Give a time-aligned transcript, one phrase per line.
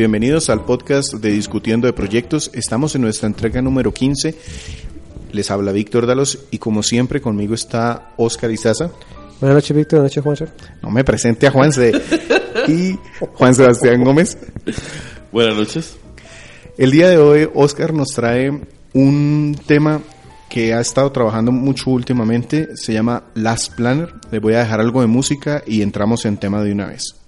[0.00, 2.50] Bienvenidos al podcast de Discutiendo de Proyectos.
[2.54, 4.34] Estamos en nuestra entrega número 15.
[5.30, 8.90] Les habla Víctor Dalos y como siempre conmigo está Oscar Izaza.
[9.42, 9.98] Buenas noches, Víctor.
[9.98, 10.46] Buenas noches, Juanse.
[10.82, 11.92] No me presente a Juanse.
[12.66, 12.98] y
[13.34, 14.38] Juan Sebastián Gómez.
[15.30, 15.98] Buenas noches.
[16.78, 18.58] El día de hoy Oscar nos trae
[18.94, 20.00] un tema
[20.48, 22.74] que ha estado trabajando mucho últimamente.
[22.74, 24.14] Se llama Last Planner.
[24.30, 27.19] Le voy a dejar algo de música y entramos en tema de una vez.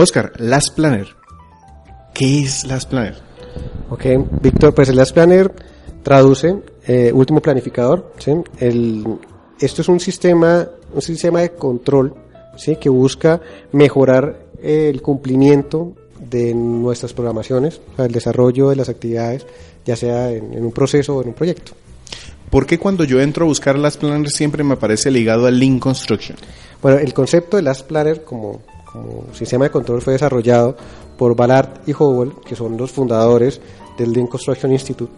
[0.00, 1.08] Oscar, Last Planner.
[2.14, 3.16] ¿Qué es Last Planner?
[3.90, 4.04] Ok,
[4.40, 5.52] Víctor, pues el Last Planner
[6.04, 8.12] traduce eh, último planificador.
[8.16, 8.30] ¿sí?
[8.60, 9.04] El,
[9.58, 12.14] esto es un sistema, un sistema de control
[12.56, 12.76] ¿sí?
[12.76, 13.40] que busca
[13.72, 19.46] mejorar el cumplimiento de nuestras programaciones, el desarrollo de las actividades,
[19.84, 21.72] ya sea en, en, un proceso o en un proyecto.
[22.50, 25.80] ¿Por qué cuando yo entro a buscar Last Planner siempre me aparece ligado al Lean
[25.80, 26.38] Construction?
[26.80, 28.62] Bueno, el concepto de Last Planner como,
[28.98, 30.76] como sistema de control fue desarrollado
[31.16, 33.60] por Ballard y Howell, que son los fundadores
[33.96, 35.12] del Lean Construction Institute,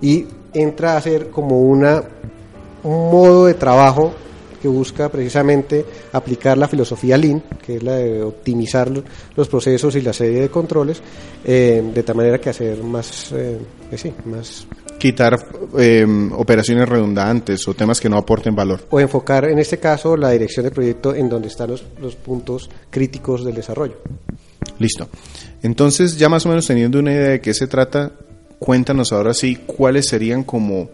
[0.00, 2.02] y entra a ser como una,
[2.82, 4.12] un modo de trabajo
[4.60, 8.90] que busca precisamente aplicar la filosofía Lean, que es la de optimizar
[9.34, 11.02] los procesos y la serie de controles,
[11.44, 13.58] eh, de tal manera que hacer más, eh,
[13.96, 14.66] sí, más
[15.02, 15.36] quitar
[15.78, 18.86] eh, operaciones redundantes o temas que no aporten valor.
[18.88, 22.70] O enfocar, en este caso, la dirección del proyecto en donde están los, los puntos
[22.88, 23.96] críticos del desarrollo.
[24.78, 25.08] Listo.
[25.60, 28.12] Entonces, ya más o menos teniendo una idea de qué se trata,
[28.60, 30.88] cuéntanos ahora sí cuáles serían como...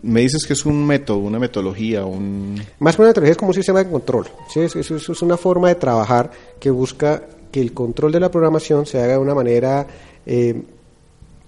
[0.00, 2.58] Me dices que es un método, una metodología, un...
[2.78, 4.28] Más que una metodología es como un sistema de control.
[4.48, 4.60] ¿sí?
[4.60, 7.22] Es, es, es una forma de trabajar que busca
[7.52, 9.86] que el control de la programación se haga de una manera
[10.24, 10.62] eh,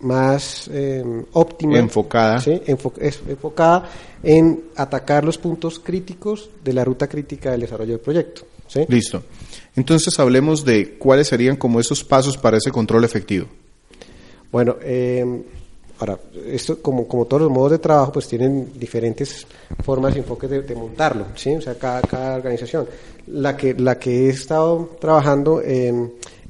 [0.01, 1.79] más eh, óptima.
[1.79, 2.41] Enfocada.
[2.41, 2.61] ¿sí?
[2.67, 3.89] Enfo es enfocada
[4.23, 8.43] en atacar los puntos críticos de la ruta crítica del desarrollo del proyecto.
[8.67, 8.85] ¿sí?
[8.89, 9.23] Listo.
[9.77, 13.47] Entonces hablemos de cuáles serían como esos pasos para ese control efectivo.
[14.51, 15.43] Bueno, eh,
[15.99, 19.47] ahora, esto como, como todos los modos de trabajo, pues tienen diferentes
[19.85, 21.55] formas y enfoques de, de montarlo, ¿sí?
[21.55, 22.89] O sea, cada, cada, organización.
[23.27, 25.93] La que, la que he estado trabajando eh,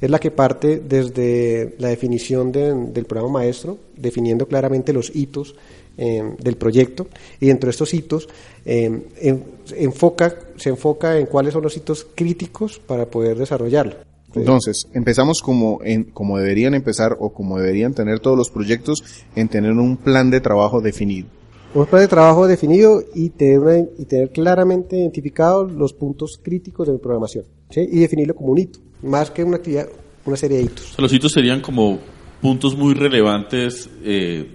[0.01, 5.55] es la que parte desde la definición de, del programa maestro, definiendo claramente los hitos
[5.97, 7.07] eh, del proyecto
[7.39, 8.29] y dentro de estos hitos
[8.65, 9.43] eh, en,
[9.75, 13.95] enfoca, se enfoca en cuáles son los hitos críticos para poder desarrollarlo.
[14.35, 19.03] Entonces, empezamos como, en, como deberían empezar o como deberían tener todos los proyectos
[19.35, 21.27] en tener un plan de trabajo definido.
[21.71, 26.93] Un plan de trabajo definido y tener, y tener claramente identificados los puntos críticos de
[26.93, 27.81] mi programación ¿sí?
[27.81, 29.87] y definirlo como un hito, más que una actividad,
[30.25, 30.95] una serie de hitos.
[30.97, 31.99] Los hitos serían como
[32.41, 34.51] puntos muy relevantes eh,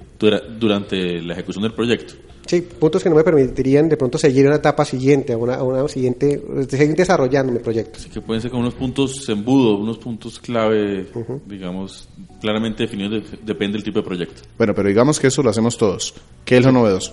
[0.59, 2.15] durante la ejecución del proyecto.
[2.55, 5.65] Sí, puntos que no me permitirían de pronto seguir una etapa siguiente, a una, a
[5.65, 7.99] una siguiente, seguir desarrollando mi proyecto.
[7.99, 11.41] Así que pueden ser como unos puntos embudo, unos puntos clave, uh -huh.
[11.47, 12.09] digamos,
[12.41, 14.43] claramente definidos, de, depende del tipo de proyecto.
[14.57, 16.15] Bueno, pero digamos que eso lo hacemos todos.
[16.45, 17.13] ¿Qué es lo novedoso?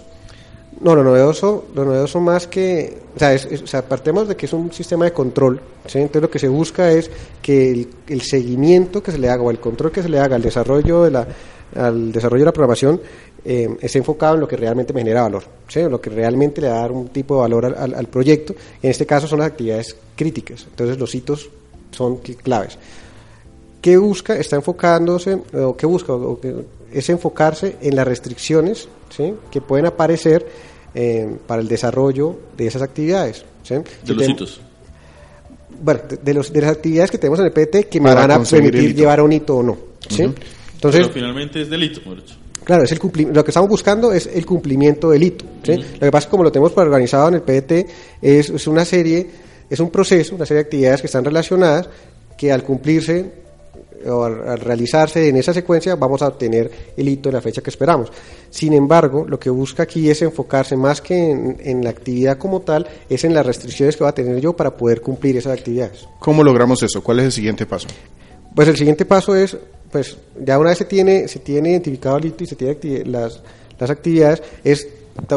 [0.79, 4.35] No, lo novedoso, lo novedoso más que, o sea, es, es, o sea, partemos de
[4.35, 5.97] que es un sistema de control, ¿sí?
[5.97, 7.09] entonces lo que se busca es
[7.41, 10.35] que el, el, seguimiento que se le haga o el control que se le haga
[10.35, 11.27] al desarrollo de la,
[11.75, 12.99] al desarrollo de la programación
[13.43, 15.81] eh, esté enfocado en lo que realmente me genera valor, ¿sí?
[15.81, 18.53] lo que realmente le va a dar un tipo de valor al, al, al, proyecto.
[18.81, 21.49] En este caso son las actividades críticas, entonces los hitos
[21.91, 22.77] son claves.
[23.81, 24.35] ¿Qué busca?
[24.35, 26.53] Está enfocándose, o qué busca, o que
[26.93, 29.33] es enfocarse en las restricciones ¿sí?
[29.49, 30.45] que pueden aparecer
[30.93, 33.43] eh, para el desarrollo de esas actividades.
[33.63, 33.75] ¿sí?
[34.05, 34.61] De los hitos.
[35.81, 38.27] bueno, de, de los, de las actividades que tenemos en el PDT que me Para
[38.27, 39.77] van a permitir llevar a un hito o no.
[40.07, 40.23] ¿sí?
[40.23, 42.35] Entonces, Pero finalmente es delito, dicho.
[42.63, 45.45] Claro, es el cumpli- lo que estamos buscando es el cumplimiento del hito.
[45.63, 45.73] ¿sí?
[45.75, 47.87] Lo que pasa es que como lo tenemos organizado en el PDT,
[48.21, 49.27] es, es una serie,
[49.69, 51.89] es un proceso, una serie de actividades que están relacionadas,
[52.37, 53.41] que al cumplirse
[54.07, 57.61] o al, al realizarse en esa secuencia vamos a obtener el hito en la fecha
[57.61, 58.11] que esperamos.
[58.49, 62.61] Sin embargo, lo que busca aquí es enfocarse más que en, en la actividad como
[62.61, 66.07] tal, es en las restricciones que va a tener yo para poder cumplir esas actividades.
[66.19, 67.03] ¿Cómo logramos eso?
[67.03, 67.87] ¿Cuál es el siguiente paso?
[68.55, 69.55] Pues el siguiente paso es,
[69.91, 73.05] pues ya una vez se tiene, se tiene identificado el hito y se tiene acti-
[73.05, 73.41] las,
[73.79, 74.87] las actividades, es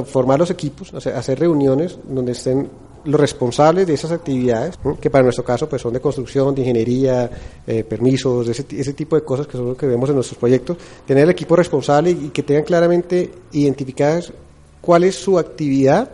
[0.07, 2.69] formar los equipos, hacer reuniones donde estén
[3.05, 7.31] los responsables de esas actividades, que para nuestro caso pues son de construcción, de ingeniería,
[7.67, 10.79] eh, permisos, ese, ese tipo de cosas que son lo que vemos en nuestros proyectos,
[11.07, 14.33] tener el equipo responsable y, y que tengan claramente identificadas
[14.81, 16.09] cuál es su actividad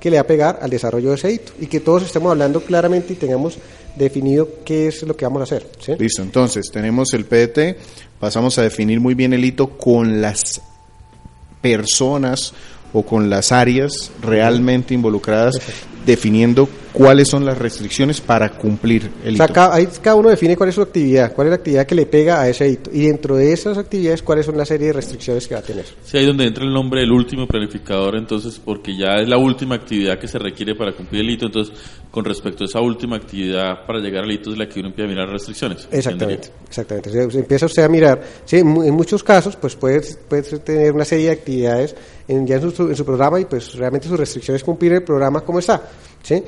[0.00, 2.60] que le va a pegar al desarrollo de ese hito y que todos estemos hablando
[2.60, 3.58] claramente y tengamos
[3.96, 5.66] definido qué es lo que vamos a hacer.
[5.80, 5.92] ¿sí?
[5.98, 7.76] Listo, entonces tenemos el PDT,
[8.20, 10.60] pasamos a definir muy bien el hito con las
[11.60, 12.54] personas
[12.92, 15.60] o con las áreas realmente involucradas,
[16.08, 19.54] definiendo cuáles son las restricciones para cumplir el O sea, hito.
[19.54, 22.06] cada, ahí cada uno define cuál es su actividad, cuál es la actividad que le
[22.06, 22.90] pega a ese hito.
[22.92, 25.84] Y dentro de esas actividades, cuáles son la serie de restricciones que va a tener.
[26.04, 29.74] Sí, ahí donde entra el nombre del último planificador, entonces, porque ya es la última
[29.74, 31.74] actividad que se requiere para cumplir el hito, entonces,
[32.10, 35.06] con respecto a esa última actividad para llegar al hito es la que uno empieza
[35.06, 35.86] a mirar las restricciones.
[35.92, 37.10] Exactamente, exactamente.
[37.10, 40.00] O sea, se empieza usted a mirar, sí, en, mu- en muchos casos, pues puede,
[40.28, 41.94] puede tener una serie de actividades
[42.26, 45.02] en, ya en su, en su programa y pues realmente su restricción es cumplir el
[45.02, 45.82] programa como está.
[46.22, 46.42] ¿Sí?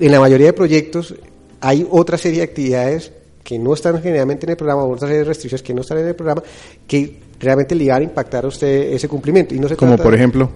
[0.00, 1.14] En la mayoría de proyectos
[1.60, 3.12] hay otra serie de actividades
[3.42, 6.08] que no están generalmente en el programa, otra serie de restricciones que no están en
[6.08, 6.42] el programa,
[6.86, 9.54] que realmente le van a impactar a usted ese cumplimiento.
[9.54, 10.48] Y no se Como por ejemplo,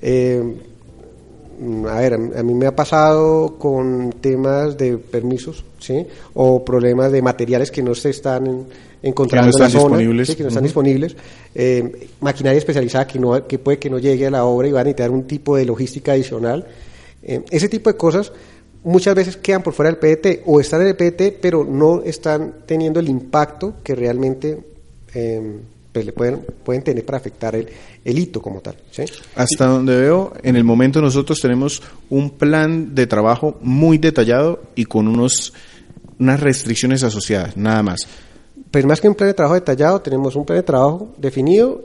[0.00, 0.42] eh,
[1.60, 6.06] mm, a ver, a mí- me ha pasado con temas de permisos, ¿sí?
[6.34, 8.66] O problemas de materiales que no se están en-
[9.02, 10.28] encontrando Que no en están la zona, disponibles.
[10.28, 10.34] ¿sí?
[10.36, 11.16] que no están disponibles.
[11.54, 14.80] Eh, maquinaria especializada que, no, que puede que no llegue a la obra y va
[14.80, 16.66] a necesitar un tipo de logística adicional.
[17.24, 18.32] Eh, ese tipo de cosas
[18.82, 22.54] muchas veces quedan por fuera del PDT o están en el PDT pero no están
[22.66, 24.62] teniendo el impacto que realmente
[25.14, 25.60] eh,
[25.90, 27.68] pues le pueden, pueden tener para afectar el,
[28.04, 28.76] el hito como tal.
[28.90, 29.04] ¿sí?
[29.36, 34.84] hasta donde veo, en el momento nosotros tenemos un plan de trabajo muy detallado y
[34.84, 35.52] con unos
[36.18, 38.06] unas restricciones asociadas, nada más.
[38.70, 41.82] Pues más que un plan de trabajo detallado, tenemos un plan de trabajo definido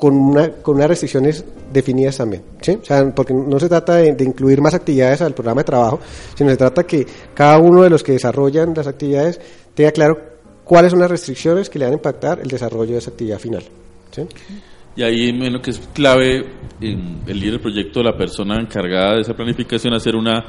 [0.00, 2.42] con, una, con unas restricciones definidas también.
[2.60, 2.78] ¿sí?
[2.80, 6.00] O sea, porque no se trata de, incluir más actividades al programa de trabajo,
[6.34, 9.40] sino se trata que cada uno de los que desarrollan las actividades
[9.74, 10.18] tenga claro
[10.64, 13.62] cuáles son las restricciones que le van a impactar el desarrollo de esa actividad final.
[14.10, 14.22] ¿sí?
[14.96, 16.46] Y ahí menos que es clave
[16.80, 20.44] en el líder del proyecto, la persona encargada de esa planificación, hacer una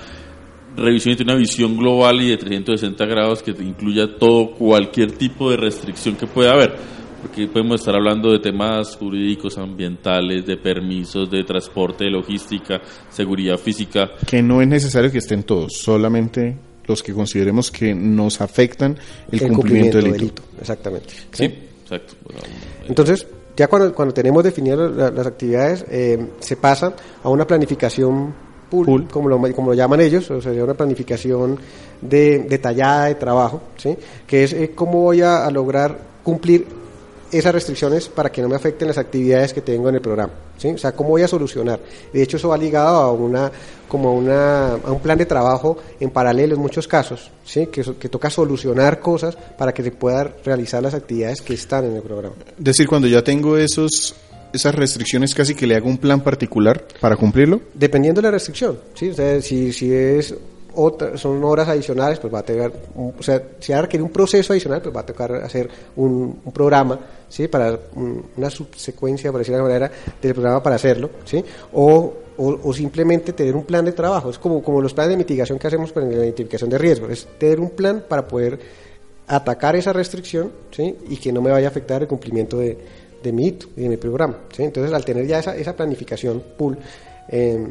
[0.77, 5.57] revisión y una visión global y de 360 grados que incluya todo, cualquier tipo de
[5.57, 7.00] restricción que pueda haber.
[7.21, 12.81] Porque podemos estar hablando de temas jurídicos, ambientales, de permisos, de transporte, de logística,
[13.11, 14.09] seguridad física.
[14.25, 16.55] Que no es necesario que estén todos, solamente
[16.87, 18.97] los que consideremos que nos afectan
[19.31, 20.41] el, cumplimiento, del hito.
[20.59, 21.13] Exactamente.
[21.31, 21.45] Sí,
[21.83, 22.15] exacto.
[22.23, 22.39] Bueno,
[22.87, 28.33] Entonces, ya cuando, cuando tenemos definidas la- las actividades, eh, se pasa a una planificación
[28.69, 29.07] pool, Pool.
[29.09, 31.59] Como, lo, como lo llaman ellos, o sería una planificación
[32.01, 33.95] de, detallada de trabajo, ¿sí?
[34.25, 36.65] que es eh, cómo voy a, a lograr cumplir
[37.31, 40.69] esas restricciones para que no me afecten las actividades que tengo en el programa, ¿sí?
[40.69, 41.79] O sea, cómo voy a solucionar.
[42.11, 43.51] De hecho, eso va ligado a una
[43.87, 47.67] como a una, a un plan de trabajo en paralelo en muchos casos, ¿sí?
[47.67, 51.95] Que, que toca solucionar cosas para que se puedan realizar las actividades que están en
[51.95, 52.35] el programa.
[52.57, 54.15] Es decir, cuando ya tengo esos
[54.53, 57.61] esas restricciones, casi que le hago un plan particular para cumplirlo.
[57.73, 59.09] Dependiendo de la restricción, ¿sí?
[59.09, 60.35] O sea, si, si es
[60.75, 64.11] otra, son horas adicionales, pues va a tener, o sea, si va a requerir un
[64.11, 66.99] proceso adicional, pues va a tocar hacer un, programa,
[67.29, 67.47] ¿sí?
[67.47, 71.43] Para un- una subsecuencia, por decirlo de manera, del programa para hacerlo, ¿sí?
[71.73, 75.17] O, o, o simplemente tener un plan de trabajo, es como, como los planes de
[75.17, 78.59] mitigación que hacemos con la identificación de riesgos, es tener un plan para poder
[79.27, 80.95] atacar esa restricción, ¿sí?
[81.09, 82.77] Y que no me vaya a afectar el cumplimiento de,
[83.21, 84.63] de mi hito y de mi programa, ¿sí?
[84.63, 86.77] Entonces, al tener ya esa, esa planificación pool,
[87.29, 87.67] eh,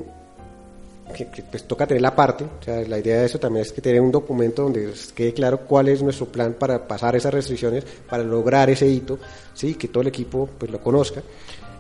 [1.13, 3.81] que, pues toca tener la parte, o sea, la idea de eso también es que
[3.81, 8.23] tener un documento donde quede claro cuál es nuestro plan para pasar esas restricciones, para
[8.23, 9.19] lograr ese hito,
[9.55, 11.23] sí, que todo el equipo pues lo conozca.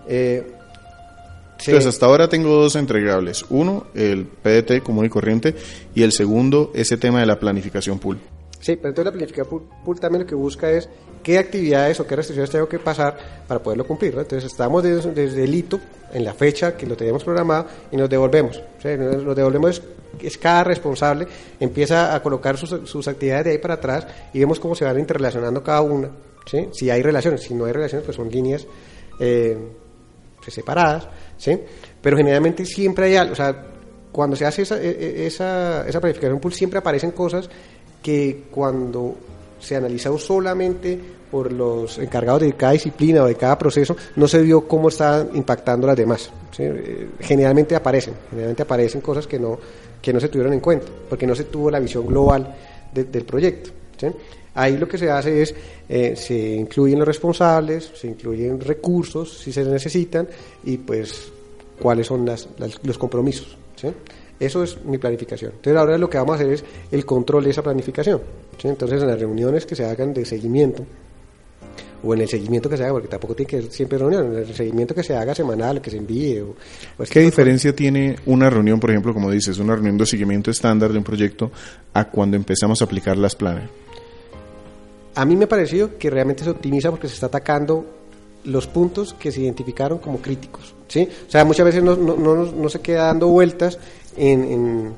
[0.08, 0.44] Eh,
[1.58, 3.44] Entonces, hasta ahora tengo dos entregables.
[3.50, 5.54] Uno, el PDT común y corriente,
[5.94, 8.18] y el segundo, ese tema de la planificación pool.
[8.60, 10.88] Sí, pero entonces la planificación pool, también lo que busca es
[11.22, 13.16] qué actividades o qué restricciones tengo que pasar
[13.48, 14.14] para poderlo cumplir.
[14.16, 15.80] Entonces estamos desde, el hito,
[16.12, 18.58] en la fecha que lo teníamos programado, y nos devolvemos.
[18.58, 19.82] O nos devolvemos
[20.20, 21.26] es, cada responsable,
[21.58, 24.98] empieza a colocar sus, sus, actividades de ahí para atrás y vemos cómo se van
[24.98, 26.10] interrelacionando cada una.
[26.46, 26.68] ¿sí?
[26.72, 28.66] Si hay relaciones, si no hay relaciones, pues son líneas
[29.18, 29.56] eh,
[30.38, 31.08] pues separadas.
[31.38, 31.58] ¿sí?
[32.02, 33.66] Pero generalmente siempre hay algo, o sea,
[34.12, 37.48] cuando se hace esa, e, e, esa, esa planificación pool siempre aparecen cosas
[38.02, 39.16] que cuando
[39.58, 40.98] se analizó solamente
[41.30, 45.30] por los encargados de cada disciplina o de cada proceso, no se vio cómo estaban
[45.34, 46.30] impactando las demás.
[46.58, 49.58] Eh, generalmente aparecen, generalmente aparecen cosas que no,
[50.02, 52.54] que no se tuvieron en cuenta, porque no se tuvo la visión global
[52.92, 53.70] del proyecto.
[54.54, 55.54] Ahí lo que se hace es,
[55.88, 60.26] eh, se incluyen los responsables, se incluyen recursos si se necesitan
[60.64, 61.30] y pues
[61.78, 62.48] cuáles son las,
[62.82, 63.56] los compromisos.
[64.40, 65.52] Eso es mi planificación.
[65.52, 68.22] Entonces ahora lo que vamos a hacer es el control de esa planificación.
[68.64, 70.84] Entonces en las reuniones que se hagan de seguimiento,
[72.02, 74.38] o en el seguimiento que se haga, porque tampoco tiene que ser siempre reunión, en
[74.38, 76.40] el seguimiento que se haga semanal, que se envíe.
[76.40, 76.54] O,
[77.10, 80.98] ¿Qué diferencia tiene una reunión, por ejemplo, como dices, una reunión de seguimiento estándar de
[80.98, 81.52] un proyecto
[81.92, 83.68] a cuando empezamos a aplicar las planes?
[85.14, 87.99] A mí me ha parecido que realmente se optimiza porque se está atacando
[88.44, 90.74] los puntos que se identificaron como críticos.
[90.88, 91.08] ¿sí?
[91.26, 93.78] O sea, muchas veces no, no, no, no se queda dando vueltas
[94.16, 94.94] en,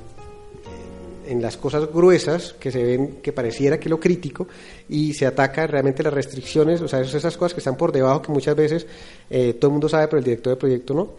[1.26, 4.49] en, las cosas gruesas que se ven, que pareciera que lo crítico,
[4.88, 8.30] y se ataca realmente las restricciones, o sea, esas cosas que están por debajo, que
[8.30, 8.87] muchas veces
[9.30, 11.12] eh, todo el mundo sabe, pero el director de proyecto no.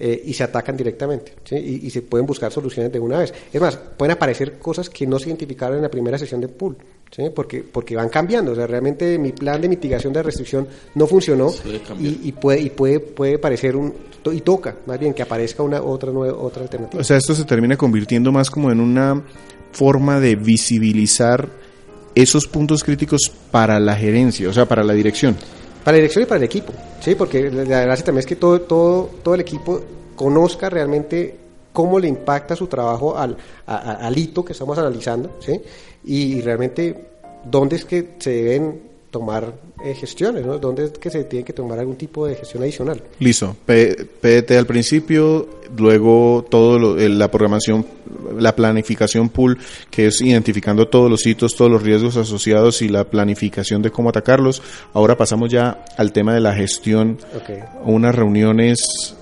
[0.00, 3.34] Eh, y se atacan directamente y, y, se pueden buscar soluciones de una vez.
[3.52, 6.76] Es más, pueden aparecer cosas que no se identificaron en la primera sesión de pool.
[7.10, 7.30] ¿Sí?
[7.34, 8.52] porque, porque van cambiando.
[8.52, 11.50] O sea, realmente mi plan de mitigación de restricción no funcionó
[11.98, 13.94] y, y, puede, y puede, puede parecer un,
[14.32, 17.00] y toca más bien que aparezca una otra, nueva, otra alternativa.
[17.00, 19.22] O sea, esto se termina convirtiendo más como en una
[19.72, 21.48] forma de visibilizar
[22.14, 25.36] esos puntos críticos para la gerencia, o sea, para la dirección.
[25.84, 28.60] Para la dirección y para el equipo, sí, porque la gracia también es que todo,
[28.62, 29.80] todo, todo el equipo
[30.16, 31.36] conozca realmente
[31.72, 33.36] cómo le impacta su trabajo al,
[33.66, 35.60] al hito que estamos analizando, ¿sí?
[36.08, 36.96] Y realmente
[37.44, 39.52] dónde es que se deben tomar
[39.84, 40.58] eh, gestiones, ¿no?
[40.58, 43.02] ¿Dónde es que se tiene que tomar algún tipo de gestión adicional?
[43.18, 43.54] Listo.
[43.66, 47.84] PDT al principio, luego todo la programación,
[48.38, 49.58] la planificación pool,
[49.90, 54.08] que es identificando todos los hitos, todos los riesgos asociados y la planificación de cómo
[54.08, 54.62] atacarlos.
[54.94, 57.18] Ahora pasamos ya al tema de la gestión,
[57.84, 59.14] unas reuniones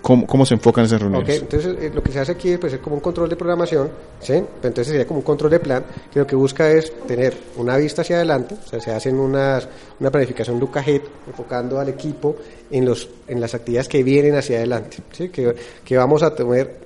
[0.00, 1.40] ¿Cómo, se enfocan esas reuniones?
[1.40, 3.90] entonces eh, lo que se hace aquí pues, es como un control de programación,
[4.20, 4.34] ¿sí?
[4.34, 8.02] entonces sería como un control de plan, que lo que busca es tener una vista
[8.02, 9.68] hacia adelante, o sea, se hacen unas,
[10.00, 12.36] una planificación look ahead, enfocando al equipo
[12.70, 15.28] en, los, en las actividades que vienen hacia adelante, ¿sí?
[15.28, 16.76] que, que vamos a tener,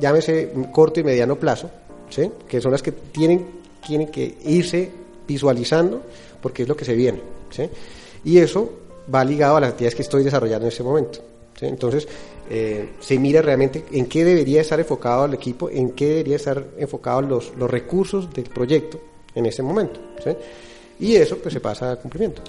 [0.00, 1.70] llámese corto y mediano plazo,
[2.08, 2.30] ¿sí?
[2.48, 3.46] que son las que tienen,
[3.86, 4.90] tienen que irse
[5.26, 6.02] visualizando,
[6.40, 7.20] porque es lo que se viene.
[7.50, 7.68] ¿sí?
[8.24, 8.70] Y eso
[9.12, 11.31] va ligado a las actividades que estoy desarrollando en ese momento.
[11.60, 12.08] Entonces,
[12.50, 16.66] eh, se mira realmente en qué debería estar enfocado el equipo, en qué debería estar
[16.76, 19.00] enfocados los, los recursos del proyecto
[19.34, 20.00] en ese momento.
[20.98, 22.42] Y eso pues se pasa a cumplimiento.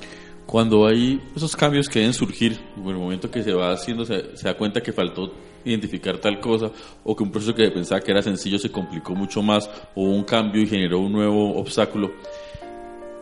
[0.46, 4.24] Cuando hay esos cambios que deben surgir, en el momento que se va haciendo, se,
[4.44, 5.32] da cuenta que faltó
[5.64, 6.70] identificar tal cosa,
[7.04, 10.24] o que un proceso que pensaba que era sencillo se complicó mucho más, o un
[10.24, 12.12] cambio y generó un nuevo obstáculo.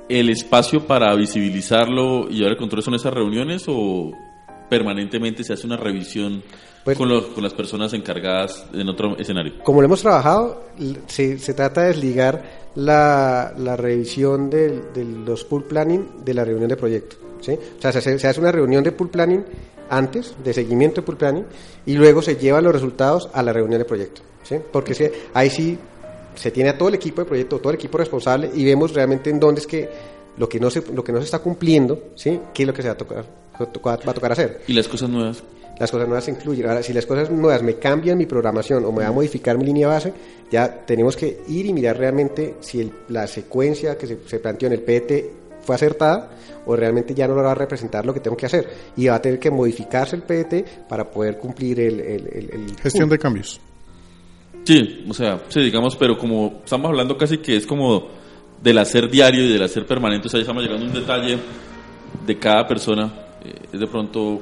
[0.10, 4.12] ¿El espacio para visibilizarlo y llevar el control son esas reuniones o
[4.72, 6.42] permanentemente se hace una revisión
[6.86, 9.56] pues, con, con, las personas encargadas en otro escenario.
[9.66, 10.63] Como lo hemos trabajado,
[11.08, 12.42] se, se trata de desligar
[12.75, 17.18] la, la revisión de, de, los pool planning de la reunión de proyecto.
[17.42, 17.51] ¿sí?
[17.51, 19.44] O sea, se, se, hace una reunión de pool planning
[19.90, 21.46] antes, de seguimiento de pool planning,
[21.86, 24.22] y luego se llevan los resultados a la reunión de proyecto.
[24.44, 24.56] ¿sí?
[24.72, 25.78] Porque se, ahí sí
[26.34, 29.32] se tiene a todo el equipo de proyecto, todo el equipo responsable, y vemos realmente
[29.32, 29.90] en dónde es que
[30.38, 32.40] lo que no se, lo que no se está cumpliendo, ¿sí?
[32.54, 34.62] qué es lo que se va a tocar va a tocar hacer.
[34.67, 35.43] ¿Y las cosas nuevas?
[35.79, 36.67] Las cosas nuevas se incluyen.
[36.67, 39.65] Ahora, si las cosas nuevas me cambian mi programación o me va a modificar mi
[39.65, 40.13] línea base,
[40.51, 44.81] ya tenemos que ir y mirar realmente si la secuencia que se, planteó en el
[44.81, 45.31] PET
[45.63, 46.29] fue acertada
[46.67, 48.70] o realmente ya no lo va a representar lo que tengo que hacer.
[48.96, 52.00] Y va a tener que modificarse el PET para poder cumplir el...
[52.00, 53.60] el, Gestión de cambios.
[54.63, 58.08] Sí, o sea, sí, digamos, pero como estamos hablando casi que es como
[58.62, 61.39] del hacer diario y del hacer permanente, o sea, ya estamos llegando a un detalle
[62.27, 64.41] de cada persona eh, de pronto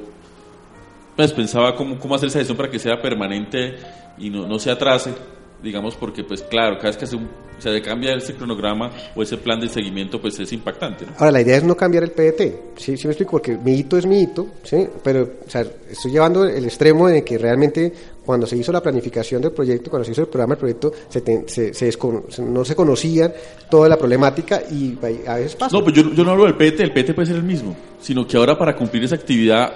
[1.16, 3.76] pues pensaba cómo, cómo hacer esa gestión para que sea permanente
[4.18, 5.14] y no, no se atrase
[5.62, 7.18] digamos, porque pues claro, cada vez que se,
[7.58, 11.06] se cambia ese cronograma o ese plan de seguimiento, pues es impactante.
[11.18, 12.96] Ahora, la idea es no cambiar el PDT, ¿sí?
[12.96, 13.32] ¿sí me explico?
[13.32, 14.86] Porque mi hito es mi hito, ¿sí?
[15.02, 17.92] Pero, o sea, estoy llevando el extremo en que realmente
[18.24, 21.72] cuando se hizo la planificación del proyecto, cuando se hizo el programa del proyecto, se,
[21.72, 23.32] se, no se conocía
[23.68, 25.76] toda la problemática y a veces pasa.
[25.76, 28.26] No, pues yo, yo no hablo del PDT, el PDT puede ser el mismo, sino
[28.26, 29.72] que ahora para cumplir esa actividad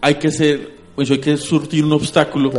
[0.00, 2.50] hay que ser pues hay que surtir un obstáculo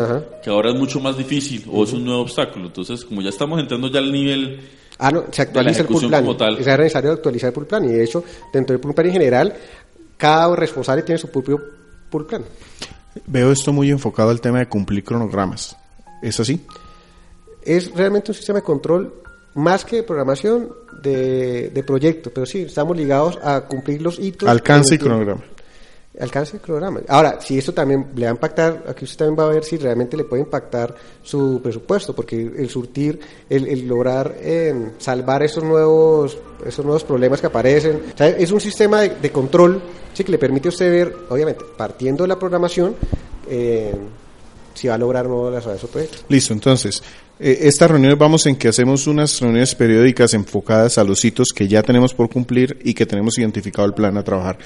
[0.44, 2.68] que ahora es mucho más difícil o es un nuevo obstáculo.
[2.68, 4.60] Entonces, como ya estamos entrando ya al nivel
[4.98, 6.26] ah, no, se actualiza el pool plan.
[6.58, 9.54] Es necesario actualizar el pool plan y de hecho, dentro del pool plan en general,
[10.18, 11.62] cada responsable tiene su propio
[12.10, 12.44] pool plan.
[13.28, 15.78] Veo esto muy enfocado al tema de cumplir cronogramas.
[16.24, 16.66] ¿Es así?
[17.62, 19.14] Es realmente un sistema de control
[19.54, 20.72] más que de programación
[21.04, 24.50] de, de proyecto, pero sí, estamos ligados a cumplir los hitos.
[24.50, 25.44] Alcance y cronograma
[26.20, 27.02] alcance el programa.
[27.08, 29.78] Ahora, si esto también le va a impactar, aquí usted también va a ver si
[29.78, 30.94] realmente le puede impactar
[31.24, 37.48] su presupuesto, porque el surtir, el, lograr em, salvar esos nuevos, esos nuevos problemas que
[37.48, 39.82] aparecen, es un sistema de, control
[40.14, 40.24] ¿sí?
[40.24, 42.96] que le permite a usted ver, obviamente, partiendo de la programación,
[43.50, 43.98] em,
[44.74, 45.90] si va a lograr o no las su.
[46.30, 47.02] Listo, entonces,
[47.40, 51.68] eh, esta reunión vamos en que hacemos unas reuniones periódicas enfocadas a los hitos que
[51.68, 54.58] ya tenemos por cumplir y que tenemos identificado el plan a trabajar.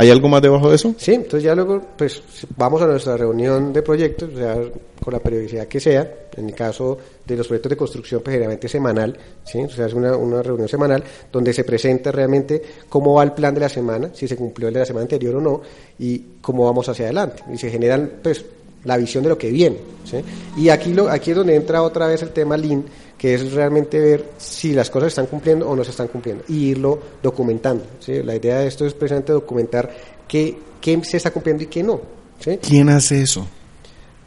[0.00, 0.94] ¿Hay algo más debajo de eso?
[0.96, 2.22] Sí, entonces ya luego pues
[2.56, 4.56] vamos a nuestra reunión de proyectos, o sea,
[5.02, 8.68] con la periodicidad que sea, en el caso de los proyectos de construcción pues generalmente
[8.68, 9.58] semanal, ¿sí?
[9.58, 11.02] o sea, es una, una reunión semanal
[11.32, 14.74] donde se presenta realmente cómo va el plan de la semana, si se cumplió el
[14.74, 15.62] de la semana anterior o no,
[15.98, 17.42] y cómo vamos hacia adelante.
[17.52, 18.44] Y se generan pues
[18.84, 19.78] la visión de lo que viene.
[20.04, 20.18] ¿sí?
[20.56, 22.84] Y aquí, lo, aquí es donde entra otra vez el tema Lean,
[23.18, 26.44] que es realmente ver si las cosas se están cumpliendo o no se están cumpliendo,
[26.48, 27.84] y irlo documentando.
[27.98, 28.22] ¿sí?
[28.22, 29.90] La idea de esto es precisamente documentar
[30.28, 32.00] qué, qué se está cumpliendo y qué no.
[32.38, 32.58] ¿sí?
[32.62, 33.46] ¿Quién hace eso?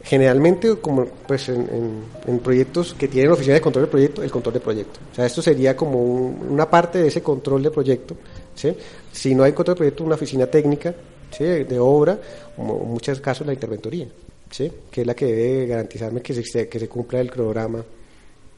[0.04, 4.54] Generalmente, como pues en, en, proyectos que tienen oficina de control de proyecto, el control
[4.54, 5.00] de proyecto.
[5.10, 8.16] O sea, esto sería como una parte de ese control de proyecto.
[8.54, 8.76] ¿sí?
[9.10, 10.94] Si no hay control de proyecto, una oficina técnica
[11.30, 11.44] ¿sí?
[11.44, 12.18] de obra,
[12.56, 14.08] como en muchos casos la interventoría,
[14.50, 14.70] ¿sí?
[14.90, 17.82] que es la que debe garantizarme que se, que se cumpla el cronograma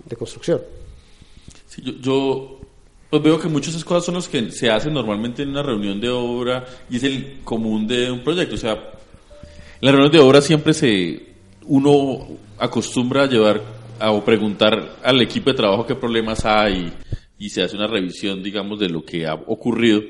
[0.05, 0.61] de construcción.
[2.01, 2.61] yo,
[3.11, 5.63] pues veo que muchas de esas cosas son las que se hacen normalmente en una
[5.63, 8.55] reunión de obra y es el común de un proyecto.
[8.55, 11.35] O sea, en la reunión de obra siempre se
[11.67, 12.27] uno
[12.59, 13.63] acostumbra a llevar
[13.99, 16.93] a, o preguntar al equipo de trabajo qué problemas hay
[17.39, 20.03] y se hace una revisión, digamos, de lo que ha ocurrido.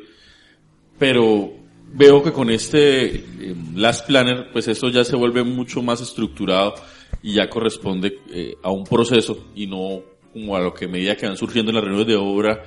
[0.98, 1.63] Pero
[1.96, 6.74] veo que con este eh, Last Planner, pues eso ya se vuelve mucho más estructurado
[7.22, 10.02] y ya corresponde eh, a un proceso y no
[10.32, 12.64] como a lo que medida que van surgiendo en las reuniones de obra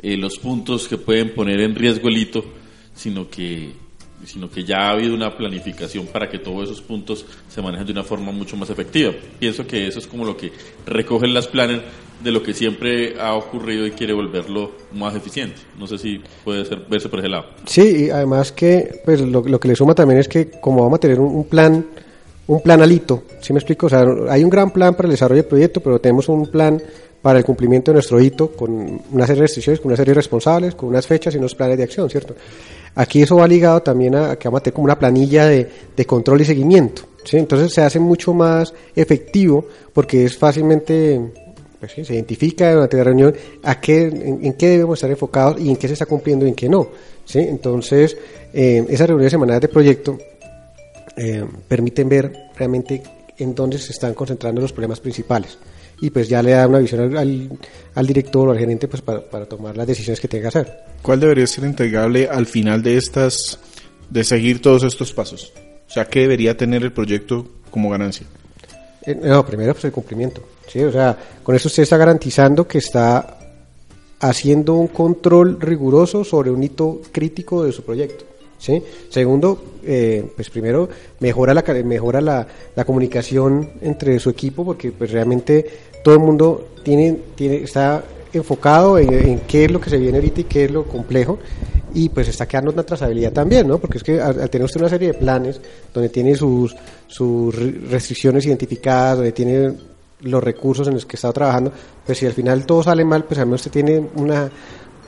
[0.00, 2.44] eh, los puntos que pueden poner en riesgo el hito,
[2.94, 3.84] sino que
[4.24, 7.92] sino que ya ha habido una planificación para que todos esos puntos se manejen de
[7.92, 9.12] una forma mucho más efectiva.
[9.38, 10.50] Pienso que eso es como lo que
[10.86, 11.82] recogen las planes
[12.22, 15.56] de lo que siempre ha ocurrido y quiere volverlo más eficiente.
[15.78, 17.46] No sé si puede ser, verse por ese lado.
[17.66, 21.00] Sí, y además que pues lo, que le suma también es que como vamos a
[21.00, 21.84] tener un plan
[22.46, 23.86] un plan alito, ¿sí me explico?
[23.86, 26.80] O sea, hay un gran plan para el desarrollo del proyecto, pero tenemos un plan
[27.22, 30.16] para el cumplimiento de nuestro hito con una serie de restricciones, con una serie de
[30.16, 32.34] responsables, con unas fechas y unos planes de acción, ¿cierto?
[32.96, 36.04] Aquí eso va ligado también a que vamos a tener como una planilla de, de
[36.04, 37.38] control y seguimiento, ¿sí?
[37.38, 41.18] Entonces se hace mucho más efectivo porque es fácilmente
[41.84, 45.68] pues sí, se identifica durante la reunión a qué, en, qué debemos estar enfocados y
[45.68, 46.88] en qué se está cumpliendo y en qué no.
[47.26, 47.40] ¿sí?
[47.40, 48.16] Entonces,
[48.54, 50.18] eh, esas reuniones semanales de proyecto
[51.14, 53.02] eh, permiten ver realmente
[53.36, 55.58] en dónde se están concentrando los problemas principales
[56.00, 57.50] y pues ya le da una visión al,
[57.94, 60.78] al, director o al gerente pues para, para, tomar las decisiones que tenga que hacer.
[61.02, 63.58] ¿Cuál debería ser entregable al final de estas,
[64.08, 65.52] de seguir todos estos pasos?
[65.86, 68.26] O sea, ¿qué debería tener el proyecto como ganancia?
[69.06, 70.82] Eh, no, primero pues el cumplimiento, ¿sí?
[70.82, 73.38] O sea, con eso usted está garantizando que está
[74.20, 78.24] haciendo un control riguroso sobre un hito crítico de su proyecto.
[78.58, 78.82] ¿sí?
[79.10, 80.88] Segundo, eh, pues primero
[81.20, 85.66] mejora la mejora la, la, comunicación entre su equipo porque pues realmente
[86.02, 90.40] todo el mundo tiene, tiene está enfocado en, qué es lo que se viene ahorita
[90.40, 91.38] y qué es lo complejo
[91.94, 93.78] y pues está quedando una trazabilidad también, ¿no?
[93.78, 95.60] Porque es que al, tener usted una serie de planes
[95.92, 96.74] donde tiene sus,
[97.06, 97.54] sus
[97.88, 99.72] restricciones identificadas, donde tiene
[100.22, 101.72] los recursos en los que está trabajando,
[102.04, 104.50] pues si al final todo sale mal, pues al menos usted tiene una,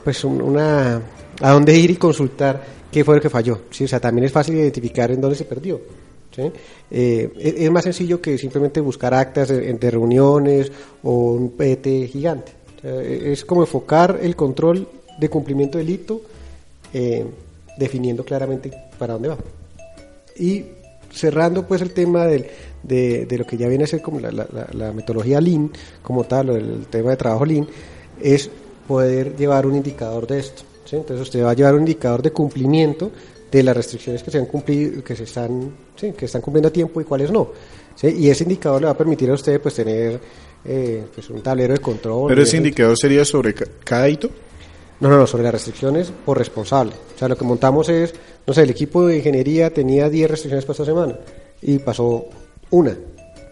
[0.03, 1.01] pues una,
[1.41, 3.61] a dónde ir y consultar qué fue lo que falló.
[3.69, 3.83] ¿sí?
[3.83, 5.81] O sea, también es fácil identificar en dónde se perdió.
[6.91, 10.71] Eh, es, más sencillo que simplemente buscar actas de, reuniones
[11.01, 12.51] o un PT gigante.
[12.83, 14.87] es como enfocar el control
[15.19, 16.21] de cumplimiento del hito,
[16.93, 17.25] eh,
[17.77, 19.37] definiendo claramente para dónde va.
[20.37, 20.65] Y
[21.11, 22.45] cerrando pues el tema del,
[22.83, 25.71] de, de, lo que ya viene a ser como la, la, la metodología Lean,
[26.01, 27.67] como tal, o el tema de trabajo Lean,
[28.21, 28.49] es
[28.87, 30.63] poder llevar un indicador de esto.
[30.85, 30.95] ¿sí?
[30.95, 33.11] Entonces usted va a llevar un indicador de cumplimiento
[33.51, 36.71] de las restricciones que se han cumplido, que se están, sí, que están cumpliendo a
[36.71, 37.51] tiempo y cuáles no.
[37.95, 38.07] ¿sí?
[38.17, 40.19] Y ese indicador le va a permitir a usted pues tener
[40.65, 42.27] eh, pues, un tablero de control.
[42.27, 44.29] ¿Pero ese indicador sería sobre cada hito?
[44.99, 46.93] No, no, no, sobre las restricciones por responsable.
[47.15, 48.13] O sea, lo que montamos es,
[48.45, 51.15] no sé, el equipo de ingeniería tenía 10 restricciones para esta semana
[51.61, 52.25] y pasó
[52.71, 52.97] una.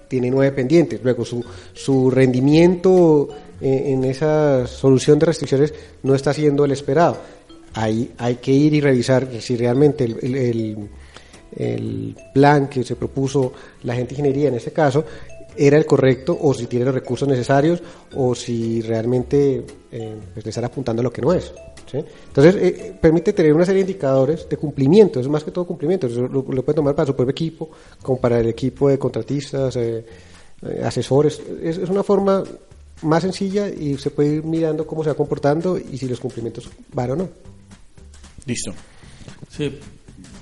[0.07, 1.01] Tiene nueve pendientes.
[1.03, 3.27] Luego su, su rendimiento
[3.61, 7.17] en, esa solución de restricciones no está siendo el esperado.
[7.73, 10.89] Ahí hay que ir y revisar si realmente el,
[11.55, 13.53] el plan que se propuso
[13.83, 15.05] la gente de ingeniería en ese caso
[15.57, 17.81] era el correcto o si tiene los recursos necesarios
[18.15, 21.53] o si realmente eh, pues le están apuntando a lo que no es.
[21.91, 21.97] ¿sí?
[22.27, 26.07] Entonces, eh, permite tener una serie de indicadores de cumplimiento, es más que todo cumplimiento,
[26.07, 27.69] lo, lo, puede tomar para su propio equipo,
[28.01, 30.05] como para el equipo de contratistas, eh,
[30.83, 32.43] asesores, es, es, una forma
[33.01, 36.69] más sencilla y se puede ir mirando cómo se va comportando y si los cumplimientos
[36.93, 37.29] van o no.
[38.45, 38.73] Listo.
[39.49, 39.79] Sí,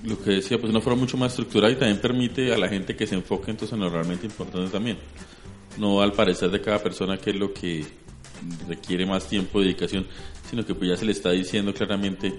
[0.03, 2.95] lo que decía, pues una forma mucho más estructurada y también permite a la gente
[2.95, 4.97] que se enfoque entonces en lo realmente importante también.
[5.77, 7.85] No al parecer de cada persona que es lo que
[8.67, 10.05] requiere más tiempo de dedicación,
[10.49, 12.33] sino que pues ya se le está diciendo claramente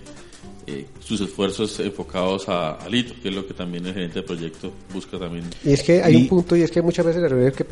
[0.67, 4.27] eh, sus esfuerzos enfocados a, al hito, que es lo que también el gerente de
[4.27, 5.45] proyecto busca también.
[5.63, 7.65] Y es que hay y, un punto, y es que muchas veces las reuniones que,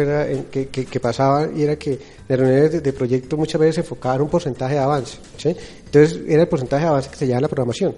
[0.51, 4.23] que, que, que pasaban, y era que las reuniones de, de, proyecto muchas veces enfocaban
[4.23, 5.55] un porcentaje de avance, ¿sí?
[5.87, 7.95] Entonces era el porcentaje de avance que se lleva en la programación.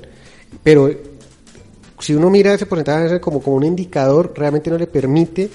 [0.63, 0.89] Pero
[1.99, 5.51] si uno mira ese porcentaje como, como un indicador, realmente no le permite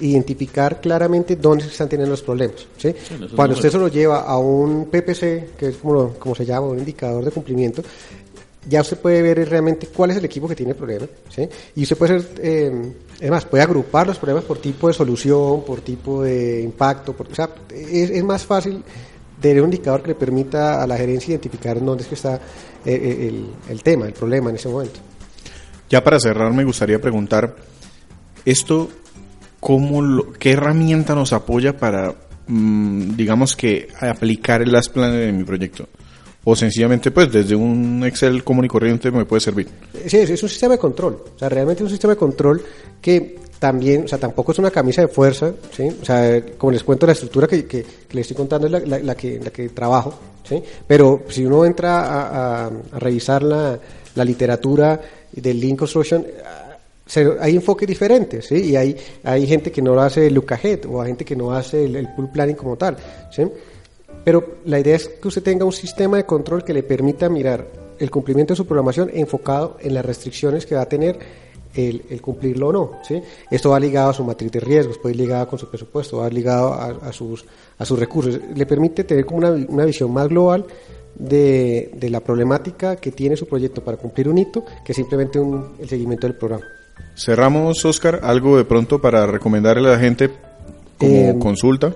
[0.00, 2.66] identificar claramente dónde se están teniendo los problemas.
[2.76, 2.94] ¿sí?
[3.06, 6.68] Sí, Cuando usted se lo lleva a un PPC, que es como, como se llama,
[6.68, 7.82] un indicador de cumplimiento,
[8.68, 11.06] ya usted puede ver realmente cuál es el equipo que tiene el problema.
[11.28, 11.48] ¿sí?
[11.76, 15.80] Y usted puede ser, eh, además, puede agrupar los problemas por tipo de solución, por
[15.82, 17.12] tipo de impacto.
[17.12, 18.82] Por, o sea, es, es, más fácil
[19.40, 22.40] tener un indicador que le permita a la gerencia identificar dónde es que está
[22.84, 25.00] eh, el, el tema, el problema en ese momento.
[25.94, 27.54] Ya para cerrar, me gustaría preguntar,
[28.44, 28.88] ¿esto
[30.40, 32.12] qué herramienta nos apoya para,
[32.48, 35.86] mmm, digamos que, aplicar el last plan en mi proyecto?
[36.42, 39.68] O sencillamente, pues, desde un Excel común y corriente me puede servir.
[40.04, 41.22] Sí, es un sistema de control.
[41.36, 42.60] O sea, realmente es un sistema de control
[43.00, 45.86] que también, o sea, tampoco es una camisa de fuerza, ¿sí?
[46.02, 48.80] O sea, como les cuento, la estructura que, que, que les estoy contando es la,
[48.80, 50.60] la, la, que, la que trabajo, ¿sí?
[50.88, 55.00] Pero si uno entra a, revisar la literatura
[55.40, 56.24] del Lean Construction,
[57.40, 58.70] hay enfoques diferentes, ¿sí?
[58.70, 61.84] Y hay, hay gente que no hace el ahead o hay gente que no hace
[61.84, 62.96] el, el pool planning como tal,
[63.30, 63.42] ¿sí?
[64.24, 67.66] Pero la idea es que usted tenga un sistema de control que le permita mirar
[67.98, 71.18] el cumplimiento de su programación enfocado en las restricciones que va a tener
[71.74, 72.92] el, cumplirlo o no.
[73.50, 76.28] Esto va ligado a su matriz de riesgos, puede ir ligado con su presupuesto, va
[76.30, 77.44] ligado a, a, sus,
[77.78, 78.38] a sus recursos.
[78.54, 80.64] Le permite tener como una, una visión más global
[81.16, 85.74] de, de, la problemática que tiene su proyecto para cumplir un hito que simplemente un,
[85.78, 86.64] el seguimiento del programa.
[87.16, 90.30] Cerramos, Oscar, algo de pronto para recomendarle a la gente
[90.98, 91.92] como eh, consulta.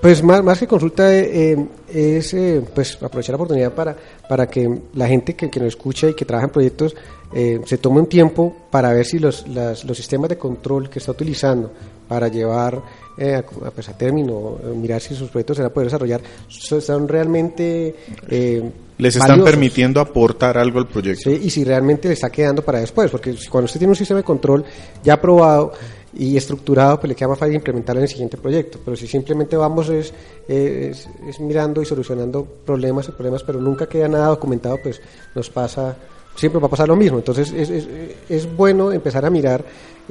[0.00, 1.56] Pues más, más que consulta eh,
[1.88, 3.96] es eh, pues aprovechar la oportunidad para,
[4.28, 6.94] para que la gente que, que nos escucha y que trabaja en proyectos
[7.32, 10.98] eh, se tome un tiempo para ver si los, las, los sistemas de control que
[10.98, 11.72] está utilizando
[12.06, 12.82] para llevar
[13.16, 17.08] eh, a, pues a término, mirar si sus proyectos se van a poder desarrollar, son
[17.08, 17.94] realmente...
[18.28, 19.50] Eh, Les están valiosos.
[19.50, 21.30] permitiendo aportar algo al proyecto.
[21.30, 24.18] Sí, y si realmente le está quedando para después, porque cuando usted tiene un sistema
[24.18, 24.64] de control
[25.02, 25.72] ya aprobado
[26.16, 28.78] y estructurado, pues le queda más fácil implementarlo en el siguiente proyecto.
[28.84, 30.12] Pero si simplemente vamos es,
[30.48, 35.00] es, es mirando y solucionando problemas y problemas, pero nunca queda nada documentado, pues
[35.34, 35.96] nos pasa
[36.36, 37.18] siempre va a pasar lo mismo.
[37.18, 37.88] Entonces es, es,
[38.28, 39.64] es bueno empezar a mirar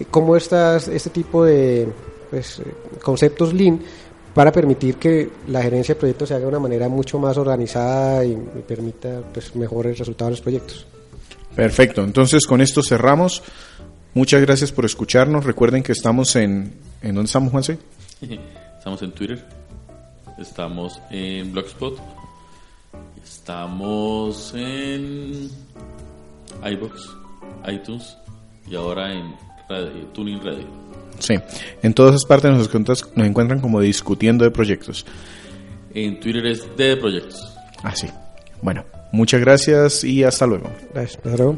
[0.09, 1.87] cómo estas, este tipo de
[2.29, 2.61] pues,
[3.01, 3.79] conceptos Lean
[4.33, 8.25] para permitir que la gerencia de proyectos se haga de una manera mucho más organizada
[8.25, 10.87] y, y permita pues, mejores resultados en los proyectos.
[11.55, 13.43] Perfecto, entonces con esto cerramos.
[14.13, 15.45] Muchas gracias por escucharnos.
[15.45, 16.73] Recuerden que estamos en...
[17.01, 17.77] ¿En dónde estamos, Juanse?
[18.77, 19.45] Estamos en Twitter,
[20.37, 21.97] estamos en Blogspot,
[23.23, 25.49] estamos en
[26.65, 27.15] iBox,
[27.71, 28.17] iTunes
[28.69, 29.35] y ahora en
[29.69, 30.67] radio, Tuning Radio.
[31.19, 31.35] Sí,
[31.81, 35.05] en todas esas partes nos, nos encuentran como discutiendo de proyectos.
[35.93, 37.55] En Twitter es de proyectos.
[37.83, 38.07] Ah, sí.
[38.61, 40.69] Bueno, muchas gracias y hasta luego.
[40.93, 41.57] Gracias, Pedro.